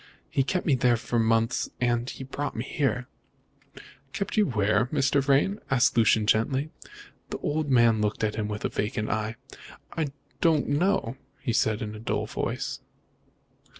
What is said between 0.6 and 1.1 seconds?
me there